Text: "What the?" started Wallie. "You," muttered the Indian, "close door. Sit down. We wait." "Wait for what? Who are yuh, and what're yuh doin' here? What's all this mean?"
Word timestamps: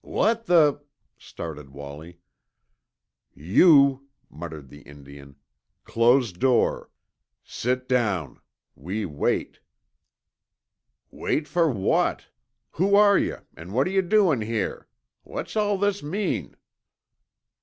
"What 0.03 0.47
the?" 0.47 0.81
started 1.19 1.69
Wallie. 1.69 2.21
"You," 3.35 4.07
muttered 4.31 4.69
the 4.69 4.81
Indian, 4.81 5.35
"close 5.83 6.33
door. 6.33 6.89
Sit 7.43 7.87
down. 7.87 8.39
We 8.75 9.05
wait." 9.05 9.59
"Wait 11.11 11.47
for 11.47 11.69
what? 11.69 12.25
Who 12.71 12.95
are 12.95 13.19
yuh, 13.19 13.41
and 13.55 13.73
what're 13.75 13.89
yuh 13.89 14.01
doin' 14.01 14.41
here? 14.41 14.87
What's 15.21 15.55
all 15.55 15.77
this 15.77 16.01
mean?" 16.01 16.55